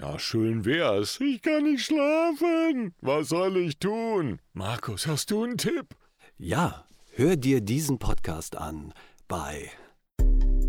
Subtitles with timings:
[0.00, 1.18] Ja, schön wär's.
[1.20, 2.94] Ich kann nicht schlafen.
[3.00, 4.40] Was soll ich tun?
[4.52, 5.94] Markus, hast du einen Tipp?
[6.36, 6.84] Ja,
[7.14, 8.92] hör dir diesen Podcast an
[9.28, 9.70] bei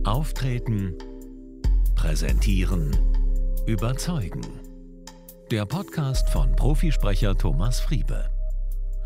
[0.06, 0.98] Auftreten,
[1.96, 2.98] präsentieren,
[3.68, 4.42] überzeugen.
[5.52, 8.30] Der Podcast von Profisprecher Thomas Friebe.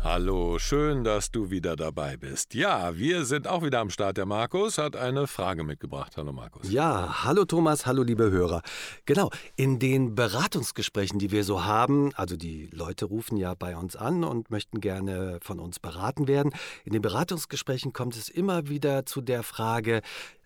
[0.04, 2.52] Hallo, schön, dass du wieder dabei bist.
[2.52, 4.18] Ja, wir sind auch wieder am Start.
[4.18, 6.18] Der Markus hat eine Frage mitgebracht.
[6.18, 6.70] Hallo Markus.
[6.70, 8.60] Ja, hallo Thomas, hallo liebe Hörer.
[9.06, 13.96] Genau, in den Beratungsgesprächen, die wir so haben, also die Leute rufen ja bei uns
[13.96, 16.52] an und möchten gerne von uns beraten werden.
[16.84, 20.02] In den Beratungsgesprächen kommt es immer wieder zu der Frage,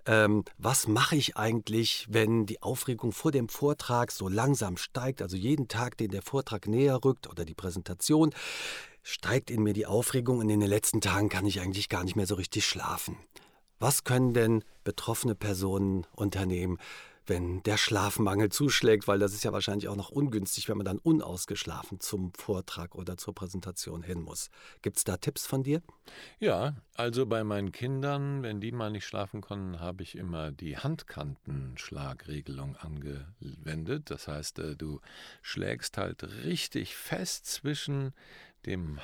[0.06, 5.36] ähm, was mache ich eigentlich, wenn die Aufregung vor dem Vortrag so langsam steigt, also
[5.36, 8.32] jeden Tag, den der Vortrag näher rückt oder die Präsentation
[9.08, 12.14] steigt in mir die Aufregung und in den letzten Tagen kann ich eigentlich gar nicht
[12.14, 13.16] mehr so richtig schlafen.
[13.78, 16.76] Was können denn betroffene Personen unternehmen,
[17.24, 20.98] wenn der Schlafmangel zuschlägt, weil das ist ja wahrscheinlich auch noch ungünstig, wenn man dann
[20.98, 24.50] unausgeschlafen zum Vortrag oder zur Präsentation hin muss.
[24.82, 25.80] Gibt es da Tipps von dir?
[26.38, 30.76] Ja, also bei meinen Kindern, wenn die mal nicht schlafen konnten, habe ich immer die
[30.76, 34.10] Handkantenschlagregelung angewendet.
[34.10, 35.00] Das heißt, äh, du
[35.40, 38.12] schlägst halt richtig fest zwischen
[38.68, 38.98] dem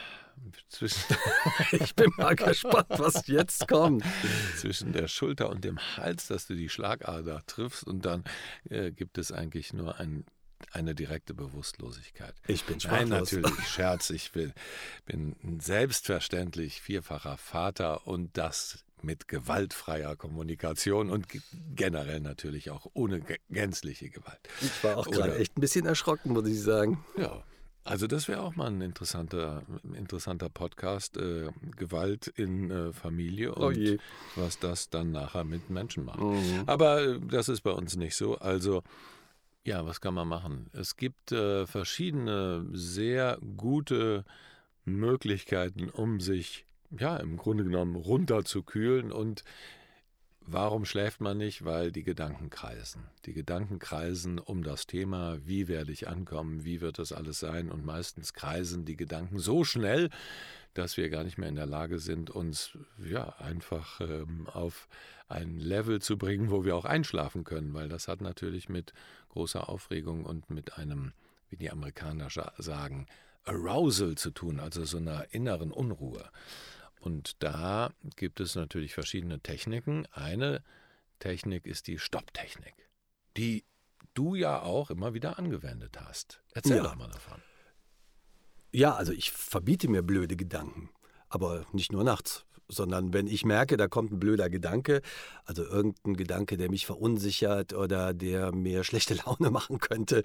[0.68, 1.16] zwischen
[1.72, 4.04] ich bin mal gespannt, was jetzt kommt.
[4.56, 8.24] Zwischen der Schulter und dem Hals, dass du die Schlagader triffst und dann
[8.68, 10.24] äh, gibt es eigentlich nur ein,
[10.72, 12.34] eine direkte Bewusstlosigkeit.
[12.46, 13.08] Ich bin sprachlos.
[13.08, 14.10] Nein, natürlich, Scherz.
[14.10, 14.52] Ich bin,
[15.06, 21.26] bin selbstverständlich vierfacher Vater und das mit gewaltfreier Kommunikation und
[21.74, 24.40] generell natürlich auch ohne gänzliche Gewalt.
[24.62, 27.04] Ich war auch gerade echt ein bisschen erschrocken, muss ich sagen.
[27.16, 27.44] Ja,
[27.84, 29.62] also das wäre auch mal ein interessanter,
[29.94, 33.96] interessanter Podcast, äh, Gewalt in äh, Familie oh und oh
[34.36, 36.20] was das dann nachher mit Menschen macht.
[36.20, 36.62] Mhm.
[36.66, 38.36] Aber äh, das ist bei uns nicht so.
[38.38, 38.82] Also
[39.64, 40.70] ja, was kann man machen?
[40.72, 44.24] Es gibt äh, verschiedene sehr gute
[44.84, 49.45] Möglichkeiten, um sich ja im Grunde genommen runterzukühlen und
[50.46, 51.64] Warum schläft man nicht?
[51.64, 53.05] Weil die Gedanken kreisen.
[53.24, 57.70] Die Gedanken kreisen um das Thema, wie werde ich ankommen, wie wird das alles sein?
[57.70, 60.10] Und meistens kreisen die Gedanken so schnell,
[60.74, 64.88] dass wir gar nicht mehr in der Lage sind, uns ja einfach ähm, auf
[65.28, 68.92] ein Level zu bringen, wo wir auch einschlafen können, weil das hat natürlich mit
[69.30, 71.12] großer Aufregung und mit einem,
[71.48, 72.28] wie die Amerikaner
[72.58, 73.06] sagen,
[73.44, 76.28] Arousal zu tun, also so einer inneren Unruhe.
[77.04, 80.06] Und da gibt es natürlich verschiedene Techniken.
[80.12, 80.62] Eine
[81.18, 82.74] Technik ist die Stopptechnik,
[83.36, 83.64] die
[84.14, 86.40] du ja auch immer wieder angewendet hast.
[86.54, 86.82] Erzähl ja.
[86.82, 87.42] doch mal davon.
[88.72, 90.88] Ja, also ich verbiete mir blöde Gedanken,
[91.28, 95.02] aber nicht nur nachts, sondern wenn ich merke, da kommt ein blöder Gedanke,
[95.44, 100.22] also irgendein Gedanke, der mich verunsichert oder der mir schlechte Laune machen könnte,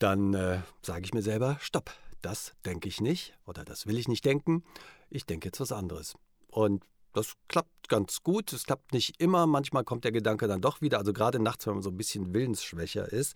[0.00, 1.92] dann äh, sage ich mir selber, stopp,
[2.26, 4.62] das denke ich nicht oder das will ich nicht denken
[5.10, 6.14] ich denke jetzt was anderes.
[6.48, 8.52] Und das klappt ganz gut.
[8.52, 9.46] Es klappt nicht immer.
[9.46, 10.98] Manchmal kommt der Gedanke dann doch wieder.
[10.98, 13.34] Also gerade nachts, wenn man so ein bisschen willensschwächer ist,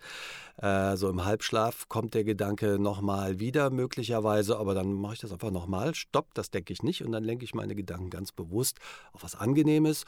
[0.57, 4.57] äh, so im Halbschlaf kommt der Gedanke nochmal wieder möglicherweise.
[4.57, 5.95] Aber dann mache ich das einfach nochmal.
[5.95, 7.03] Stopp, das denke ich nicht.
[7.03, 8.77] Und dann lenke ich meine Gedanken ganz bewusst
[9.13, 10.03] auf was Angenehmes.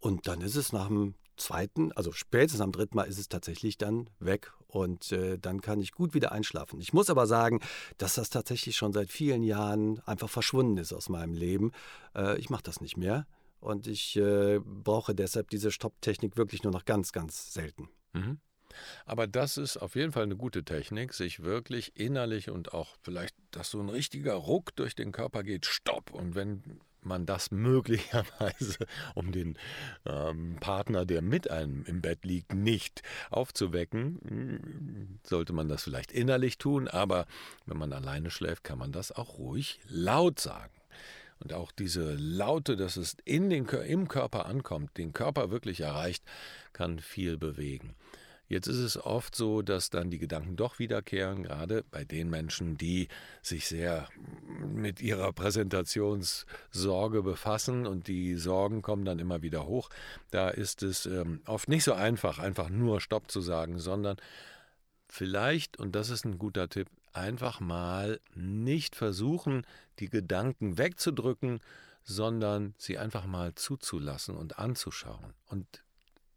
[0.00, 3.78] Und dann ist es nach dem zweiten, also spätestens am dritten Mal ist es tatsächlich
[3.78, 6.80] dann weg und äh, dann kann ich gut wieder einschlafen.
[6.80, 7.60] Ich muss aber sagen,
[7.96, 11.72] dass das tatsächlich schon seit vielen Jahren einfach verschwunden ist aus meinem Leben.
[12.14, 13.26] Äh, ich mache das nicht mehr
[13.60, 17.88] und ich äh, brauche deshalb diese Stopptechnik wirklich nur noch ganz, ganz selten.
[18.12, 18.40] Mhm.
[19.06, 23.34] Aber das ist auf jeden Fall eine gute Technik, sich wirklich innerlich und auch vielleicht,
[23.50, 26.12] dass so ein richtiger Ruck durch den Körper geht, stopp.
[26.12, 29.58] Und wenn man das möglicherweise, um den
[30.06, 36.58] ähm, Partner, der mit einem im Bett liegt, nicht aufzuwecken, sollte man das vielleicht innerlich
[36.58, 37.26] tun, aber
[37.66, 40.72] wenn man alleine schläft, kann man das auch ruhig laut sagen.
[41.40, 46.24] Und auch diese Laute, dass es in den, im Körper ankommt, den Körper wirklich erreicht,
[46.72, 47.94] kann viel bewegen.
[48.48, 52.78] Jetzt ist es oft so, dass dann die Gedanken doch wiederkehren, gerade bei den Menschen,
[52.78, 53.08] die
[53.42, 54.08] sich sehr
[54.58, 59.90] mit ihrer Präsentationssorge befassen und die Sorgen kommen dann immer wieder hoch.
[60.30, 64.16] Da ist es ähm, oft nicht so einfach, einfach nur Stopp zu sagen, sondern
[65.08, 69.66] vielleicht, und das ist ein guter Tipp, einfach mal nicht versuchen,
[69.98, 71.60] die Gedanken wegzudrücken,
[72.02, 75.82] sondern sie einfach mal zuzulassen und anzuschauen und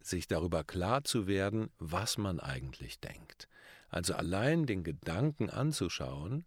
[0.05, 3.47] sich darüber klar zu werden, was man eigentlich denkt.
[3.89, 6.45] Also allein den Gedanken anzuschauen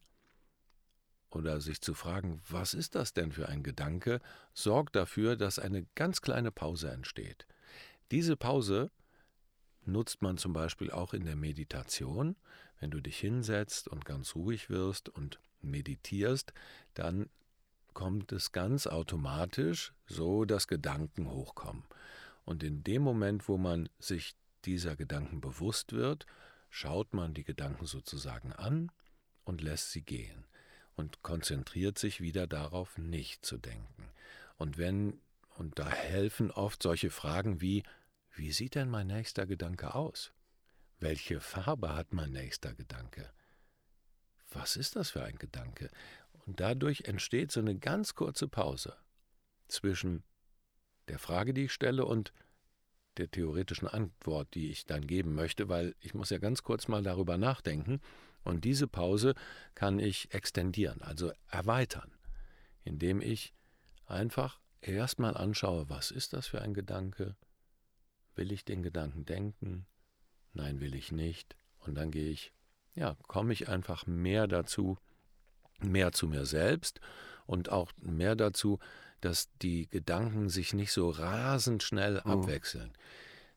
[1.30, 4.20] oder sich zu fragen, was ist das denn für ein Gedanke,
[4.54, 7.46] sorgt dafür, dass eine ganz kleine Pause entsteht.
[8.10, 8.90] Diese Pause,
[9.86, 12.36] nutzt man zum Beispiel auch in der Meditation.
[12.80, 16.52] Wenn du dich hinsetzt und ganz ruhig wirst und meditierst,
[16.94, 17.28] dann
[17.92, 21.84] kommt es ganz automatisch so, dass Gedanken hochkommen.
[22.44, 26.26] Und in dem Moment, wo man sich dieser Gedanken bewusst wird,
[26.70, 28.90] schaut man die Gedanken sozusagen an
[29.44, 30.46] und lässt sie gehen
[30.96, 34.10] und konzentriert sich wieder darauf, nicht zu denken.
[34.56, 35.20] Und wenn,
[35.56, 37.82] und da helfen oft solche Fragen wie,
[38.34, 40.32] wie sieht denn mein nächster Gedanke aus?
[40.98, 43.30] Welche Farbe hat mein nächster Gedanke?
[44.50, 45.90] Was ist das für ein Gedanke?
[46.46, 48.96] Und dadurch entsteht so eine ganz kurze Pause
[49.68, 50.22] zwischen
[51.08, 52.32] der Frage, die ich stelle, und
[53.16, 57.02] der theoretischen Antwort, die ich dann geben möchte, weil ich muss ja ganz kurz mal
[57.02, 58.00] darüber nachdenken.
[58.42, 59.34] Und diese Pause
[59.74, 62.12] kann ich extendieren, also erweitern,
[62.82, 63.54] indem ich
[64.06, 67.36] einfach erstmal anschaue, was ist das für ein Gedanke?
[68.34, 69.86] Will ich den Gedanken denken?
[70.52, 71.56] Nein, will ich nicht.
[71.78, 72.52] Und dann gehe ich,
[72.94, 74.98] ja, komme ich einfach mehr dazu,
[75.80, 77.00] mehr zu mir selbst
[77.46, 78.78] und auch mehr dazu,
[79.24, 82.30] dass die Gedanken sich nicht so rasend schnell mhm.
[82.30, 82.92] abwechseln.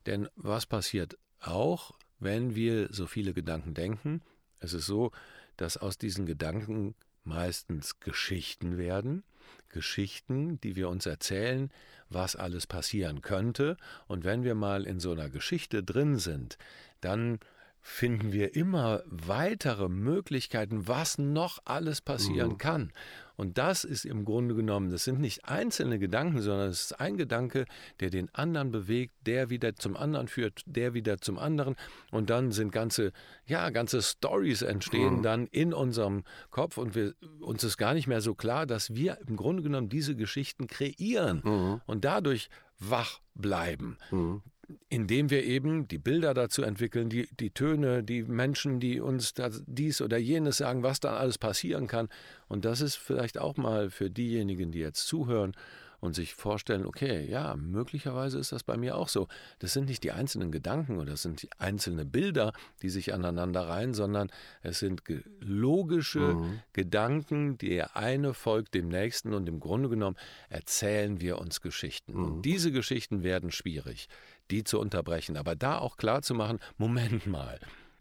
[0.06, 4.22] Denn was passiert auch, wenn wir so viele Gedanken denken?
[4.60, 5.12] Es ist so,
[5.58, 9.24] dass aus diesen Gedanken meistens Geschichten werden,
[9.68, 11.70] Geschichten, die wir uns erzählen,
[12.10, 13.76] was alles passieren könnte.
[14.08, 16.58] Und wenn wir mal in so einer Geschichte drin sind,
[17.02, 17.40] dann
[17.82, 22.58] finden wir immer weitere Möglichkeiten, was noch alles passieren mhm.
[22.58, 22.94] kann.
[23.38, 27.18] Und das ist im Grunde genommen, das sind nicht einzelne Gedanken, sondern es ist ein
[27.18, 27.66] Gedanke,
[28.00, 31.76] der den anderen bewegt, der wieder zum anderen führt, der wieder zum anderen.
[32.12, 33.14] Und dann sind ganze,
[33.46, 35.24] ja, ganze Stories entstehen mhm.
[35.24, 39.20] dann in unserem Kopf und wir, uns ist gar nicht mehr so klar, dass wir
[39.28, 41.82] im Grunde genommen diese Geschichten kreieren mhm.
[41.86, 42.50] und dadurch
[42.80, 43.98] wach bleiben.
[44.12, 44.42] Mhm
[44.90, 49.34] indem wir eben die Bilder dazu entwickeln, die, die Töne, die Menschen, die uns
[49.66, 52.10] dies oder jenes sagen, was da alles passieren kann.
[52.48, 55.54] Und das ist vielleicht auch mal für diejenigen, die jetzt zuhören,
[56.00, 59.28] und sich vorstellen, okay, ja, möglicherweise ist das bei mir auch so.
[59.60, 63.62] Das sind nicht die einzelnen Gedanken oder das sind die einzelnen Bilder, die sich aneinander
[63.62, 64.30] reihen, sondern
[64.62, 65.02] es sind
[65.40, 66.60] logische mhm.
[66.74, 70.18] Gedanken, der eine folgt dem nächsten und im Grunde genommen
[70.50, 72.14] erzählen wir uns Geschichten.
[72.14, 72.24] Mhm.
[72.24, 74.08] Und diese Geschichten werden schwierig,
[74.52, 77.60] die zu unterbrechen, aber da auch klar zu machen, Moment mal,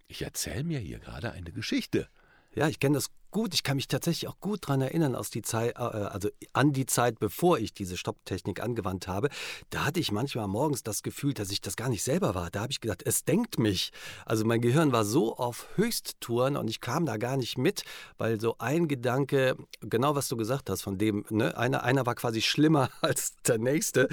[0.09, 2.09] ich erzähle mir hier gerade eine Geschichte.
[2.55, 3.53] Ja, ich kenne das gut.
[3.53, 6.87] Ich kann mich tatsächlich auch gut daran erinnern, aus die Zeit, äh, also an die
[6.87, 9.29] Zeit, bevor ich diese Stopptechnik angewandt habe.
[9.69, 12.51] Da hatte ich manchmal morgens das Gefühl, dass ich das gar nicht selber war.
[12.51, 13.93] Da habe ich gedacht, es denkt mich.
[14.25, 17.83] Also mein Gehirn war so auf Höchsttouren und ich kam da gar nicht mit,
[18.17, 22.15] weil so ein Gedanke, genau was du gesagt hast, von dem, ne, einer, einer war
[22.15, 24.09] quasi schlimmer als der nächste.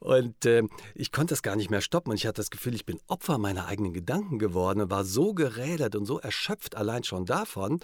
[0.00, 0.64] Und äh,
[0.94, 2.10] ich konnte das gar nicht mehr stoppen.
[2.10, 5.32] Und ich hatte das Gefühl, ich bin Opfer meiner eigenen Gedanken geworden und war so
[5.32, 7.80] gerädert und so erschöpft allein schon davon.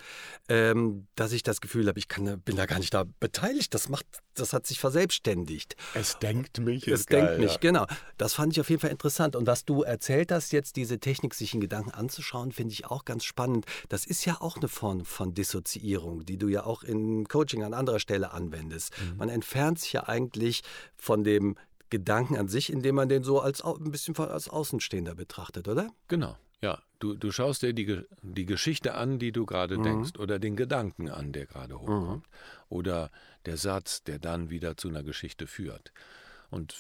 [0.51, 3.75] Ähm, ähm, dass ich das Gefühl habe, ich kann, bin da gar nicht da beteiligt.
[3.75, 5.77] Das macht, das hat sich verselbstständigt.
[5.95, 6.87] Es denkt mich.
[6.89, 7.59] Es denkt geil, mich, ja.
[7.59, 7.87] genau.
[8.19, 9.37] Das fand ich auf jeden Fall interessant.
[9.37, 13.05] Und was du erzählt hast, jetzt diese Technik, sich in Gedanken anzuschauen, finde ich auch
[13.05, 13.67] ganz spannend.
[13.89, 17.75] Das ist ja auch eine Form von Dissoziierung, die du ja auch im Coaching an
[17.75, 18.93] anderer Stelle anwendest.
[19.01, 19.17] Mhm.
[19.17, 20.63] Man entfernt sich ja eigentlich
[20.97, 21.57] von dem
[21.91, 25.91] Gedanken an sich, indem man den so als ein bisschen als Außenstehender betrachtet, oder?
[26.09, 26.37] Genau.
[26.63, 29.83] Ja, du, du schaust dir die, die Geschichte an, die du gerade mhm.
[29.83, 32.67] denkst, oder den Gedanken an, der gerade hochkommt, mhm.
[32.69, 33.11] oder
[33.45, 35.93] der Satz, der dann wieder zu einer Geschichte führt.
[36.51, 36.77] Und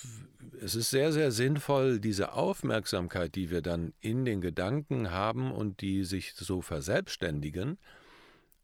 [0.60, 5.80] es ist sehr, sehr sinnvoll, diese Aufmerksamkeit, die wir dann in den Gedanken haben und
[5.80, 7.78] die sich so verselbstständigen,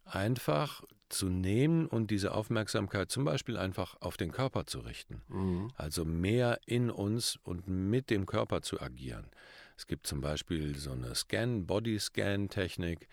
[0.05, 5.23] einfach zu nehmen und diese Aufmerksamkeit zum Beispiel einfach auf den Körper zu richten.
[5.29, 5.71] Mhm.
[5.77, 9.31] Also mehr in uns und mit dem Körper zu agieren.
[9.79, 13.07] Es gibt zum Beispiel so eine Scan, Body-Scan-Technik,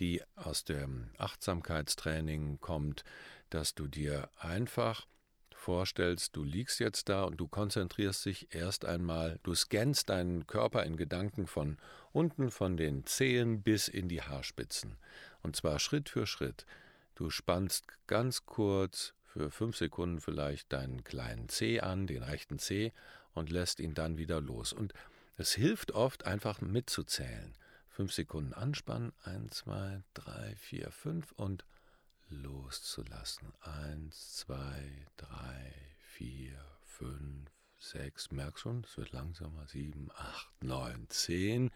[0.00, 3.04] die aus dem Achtsamkeitstraining kommt,
[3.50, 5.06] dass du dir einfach
[5.50, 10.84] vorstellst, du liegst jetzt da und du konzentrierst dich erst einmal, du scannst deinen Körper
[10.84, 11.76] in Gedanken von
[12.12, 14.96] unten von den Zehen bis in die Haarspitzen.
[15.42, 16.64] Und zwar Schritt für Schritt.
[17.14, 22.92] Du spannst ganz kurz für fünf Sekunden vielleicht deinen kleinen Zeh an, den rechten Zeh,
[23.34, 24.72] und lässt ihn dann wieder los.
[24.72, 24.94] Und
[25.36, 27.54] es hilft oft, einfach mitzuzählen.
[27.88, 31.64] Fünf Sekunden anspannen, eins, zwei, drei, vier, fünf und
[32.28, 33.52] loszulassen.
[33.60, 38.30] Eins, zwei, drei, vier, fünf, sechs.
[38.30, 39.66] Merkst schon, es wird langsamer.
[39.66, 41.70] Sieben, acht, neun, zehn.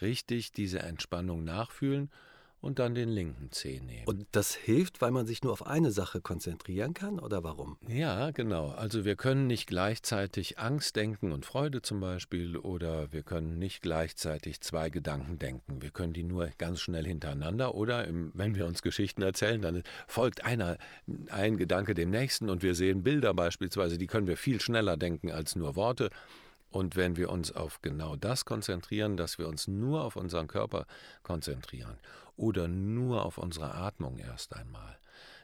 [0.00, 2.10] Richtig diese Entspannung nachfühlen
[2.64, 4.04] und dann den linken Zeh nehmen.
[4.06, 7.76] Und das hilft, weil man sich nur auf eine Sache konzentrieren kann oder warum?
[7.86, 8.70] Ja, genau.
[8.70, 13.82] Also wir können nicht gleichzeitig Angst denken und Freude zum Beispiel oder wir können nicht
[13.82, 15.82] gleichzeitig zwei Gedanken denken.
[15.82, 19.82] Wir können die nur ganz schnell hintereinander oder im, wenn wir uns Geschichten erzählen, dann
[20.06, 20.78] folgt einer
[21.28, 25.30] ein Gedanke dem nächsten und wir sehen Bilder beispielsweise, die können wir viel schneller denken
[25.30, 26.10] als nur Worte.
[26.74, 30.86] Und wenn wir uns auf genau das konzentrieren, dass wir uns nur auf unseren Körper
[31.22, 31.98] konzentrieren
[32.36, 34.98] oder nur auf unsere Atmung erst einmal,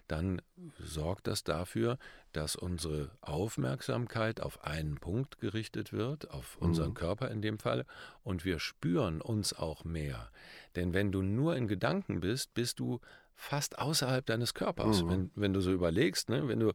[0.08, 0.42] dann
[0.80, 1.98] sorgt das dafür,
[2.32, 6.94] dass unsere Aufmerksamkeit auf einen Punkt gerichtet wird, auf unseren mhm.
[6.94, 7.86] Körper in dem Fall,
[8.24, 10.32] und wir spüren uns auch mehr.
[10.74, 12.98] Denn wenn du nur in Gedanken bist, bist du
[13.36, 15.04] fast außerhalb deines Körpers.
[15.04, 15.08] Mhm.
[15.08, 16.72] Wenn, wenn du so überlegst, ne, wenn du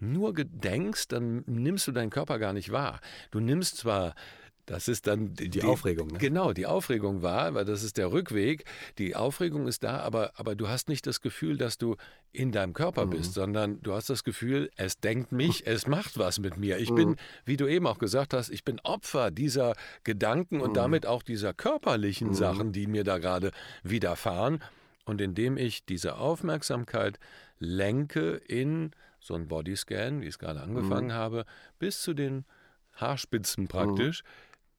[0.00, 3.00] nur gedenkst, dann nimmst du deinen Körper gar nicht wahr.
[3.30, 4.14] Du nimmst zwar
[4.70, 6.06] das ist dann die, die Aufregung.
[6.08, 6.18] Ne?
[6.18, 8.64] Genau, die Aufregung war, weil das ist der Rückweg.
[8.98, 11.96] Die Aufregung ist da, aber, aber du hast nicht das Gefühl, dass du
[12.30, 13.10] in deinem Körper mhm.
[13.10, 16.78] bist, sondern du hast das Gefühl, es denkt mich, es macht was mit mir.
[16.78, 16.94] Ich mhm.
[16.94, 20.74] bin, wie du eben auch gesagt hast, ich bin Opfer dieser Gedanken und mhm.
[20.74, 22.34] damit auch dieser körperlichen mhm.
[22.34, 23.50] Sachen, die mir da gerade
[23.82, 24.62] widerfahren.
[25.04, 27.18] Und indem ich diese Aufmerksamkeit
[27.58, 31.12] lenke in so ein Bodyscan, wie ich es gerade angefangen mhm.
[31.12, 31.46] habe,
[31.78, 32.44] bis zu den
[32.94, 34.28] Haarspitzen praktisch, mhm.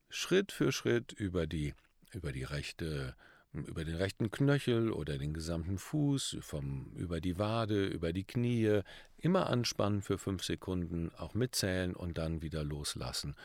[0.09, 1.73] Schritt für Schritt über die,
[2.11, 3.15] über die rechte,
[3.53, 8.81] über den rechten Knöchel oder den gesamten Fuß, vom, über die Wade, über die Knie,
[9.17, 13.35] immer anspannen für fünf Sekunden, auch mitzählen und dann wieder loslassen.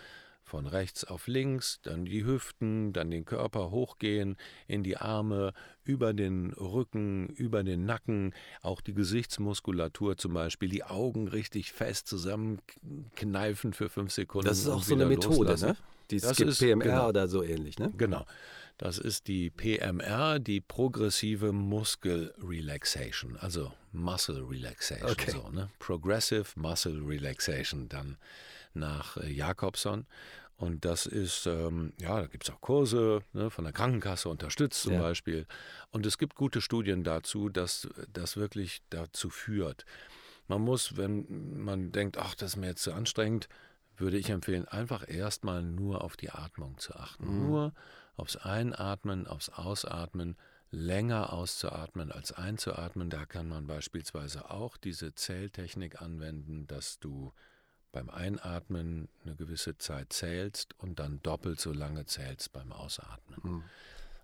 [0.48, 4.36] Von rechts auf links, dann die Hüften, dann den Körper hochgehen,
[4.68, 10.84] in die Arme, über den Rücken, über den Nacken, auch die Gesichtsmuskulatur zum Beispiel, die
[10.84, 14.46] Augen richtig fest zusammenkneifen für fünf Sekunden.
[14.46, 15.70] Das ist auch so eine Methode, loslassen.
[15.70, 15.76] ne?
[16.12, 17.92] Die das ist, PMR genau, oder so ähnlich, ne?
[17.96, 18.24] Genau.
[18.78, 25.32] Das ist die PMR, die progressive Muscle Relaxation, also Muscle Relaxation, okay.
[25.32, 25.70] so, ne?
[25.80, 28.16] Progressive Muscle Relaxation, dann
[28.76, 30.06] nach äh, Jakobson.
[30.56, 34.82] Und das ist, ähm, ja, da gibt es auch Kurse ne, von der Krankenkasse unterstützt
[34.82, 35.00] zum ja.
[35.00, 35.46] Beispiel.
[35.90, 39.84] Und es gibt gute Studien dazu, dass das wirklich dazu führt.
[40.48, 43.48] Man muss, wenn man denkt, ach, das ist mir jetzt zu anstrengend,
[43.98, 47.26] würde ich empfehlen, einfach erstmal nur auf die Atmung zu achten.
[47.26, 47.46] Mhm.
[47.46, 47.74] Nur
[48.16, 50.36] aufs Einatmen, aufs Ausatmen,
[50.70, 53.10] länger auszuatmen als einzuatmen.
[53.10, 57.32] Da kann man beispielsweise auch diese Zähltechnik anwenden, dass du
[57.96, 63.40] beim Einatmen eine gewisse Zeit zählst und dann doppelt so lange zählst beim Ausatmen.
[63.42, 63.64] Mhm.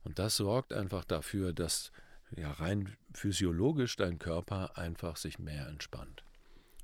[0.04, 1.90] Und das sorgt einfach dafür, dass
[2.36, 6.22] ja rein physiologisch dein Körper einfach sich mehr entspannt.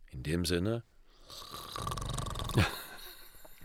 [0.07, 0.83] In dem Sinne,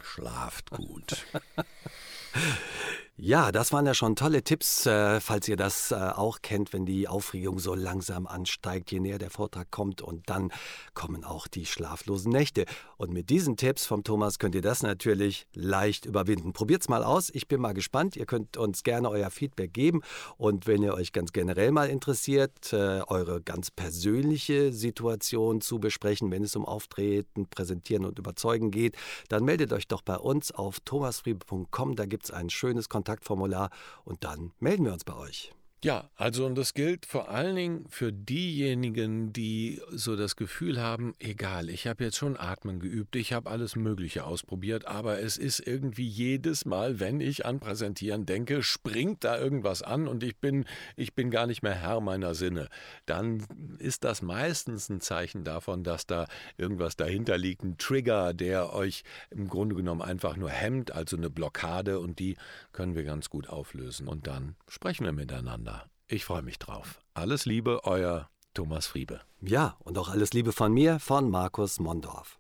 [0.01, 1.25] schlaft gut.
[3.15, 6.83] Ja, das waren ja schon tolle Tipps, äh, falls ihr das äh, auch kennt, wenn
[6.87, 10.51] die Aufregung so langsam ansteigt, je näher der Vortrag kommt und dann
[10.95, 12.65] kommen auch die schlaflosen Nächte.
[12.97, 16.53] Und mit diesen Tipps vom Thomas könnt ihr das natürlich leicht überwinden.
[16.53, 18.15] Probiert's mal aus, ich bin mal gespannt.
[18.15, 20.01] Ihr könnt uns gerne euer Feedback geben
[20.37, 26.31] und wenn ihr euch ganz generell mal interessiert, äh, eure ganz persönliche Situation zu besprechen,
[26.31, 28.95] wenn es um Auftreten, Präsentieren und Überzeugen geht,
[29.29, 33.69] dann meldet euch doch bei uns auf thomasfriebe.com, da gibt's ein schönes Kontakt Kontaktformular
[34.05, 35.51] und dann melden wir uns bei euch.
[35.83, 41.13] Ja, also und das gilt vor allen Dingen für diejenigen, die so das Gefühl haben,
[41.19, 45.59] egal, ich habe jetzt schon Atmen geübt, ich habe alles Mögliche ausprobiert, aber es ist
[45.59, 50.63] irgendwie jedes Mal, wenn ich an Präsentieren denke, springt da irgendwas an und ich bin,
[50.95, 52.69] ich bin gar nicht mehr Herr meiner Sinne.
[53.05, 53.45] Dann
[53.77, 59.03] ist das meistens ein Zeichen davon, dass da irgendwas dahinter liegt, ein Trigger, der euch
[59.31, 62.37] im Grunde genommen einfach nur hemmt, also eine Blockade und die
[62.71, 65.72] können wir ganz gut auflösen und dann sprechen wir miteinander.
[66.07, 66.99] Ich freue mich drauf.
[67.13, 69.21] Alles Liebe, euer Thomas Friebe.
[69.41, 72.39] Ja, und auch alles Liebe von mir, von Markus Mondorf.